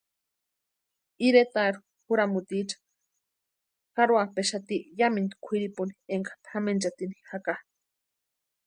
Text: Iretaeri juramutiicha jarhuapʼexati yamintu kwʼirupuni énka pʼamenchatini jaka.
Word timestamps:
Iretaeri 1.27 1.79
juramutiicha 2.05 2.77
jarhuapʼexati 3.95 4.75
yamintu 4.99 5.35
kwʼirupuni 5.45 5.93
énka 6.13 6.33
pʼamenchatini 6.43 7.15
jaka. 7.29 7.53